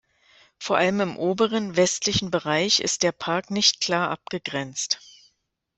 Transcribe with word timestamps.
Vor 0.57 0.77
allem 0.79 0.99
im 0.99 1.15
oberen, 1.15 1.77
westlichen 1.77 2.31
Bereich 2.31 2.79
ist 2.79 3.03
der 3.03 3.11
Park 3.11 3.51
nicht 3.51 3.81
klar 3.81 4.09
abgegrenzt. 4.09 4.99